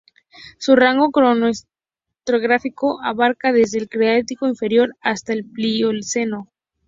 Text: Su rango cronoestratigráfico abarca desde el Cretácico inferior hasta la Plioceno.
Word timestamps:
Su 0.57 0.75
rango 0.75 1.11
cronoestratigráfico 1.11 2.99
abarca 3.03 3.53
desde 3.53 3.77
el 3.77 3.87
Cretácico 3.87 4.47
inferior 4.47 4.95
hasta 4.99 5.35
la 5.35 5.43
Plioceno. 5.53 6.49